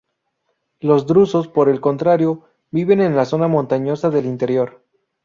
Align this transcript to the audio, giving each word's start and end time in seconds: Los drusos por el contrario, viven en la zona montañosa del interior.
Los 0.79 1.05
drusos 1.05 1.47
por 1.47 1.69
el 1.69 1.79
contrario, 1.79 2.45
viven 2.71 3.01
en 3.01 3.15
la 3.15 3.23
zona 3.25 3.47
montañosa 3.47 4.09
del 4.09 4.25
interior. 4.25 4.81